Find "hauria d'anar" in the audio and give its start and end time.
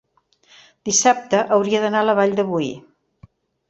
1.59-2.05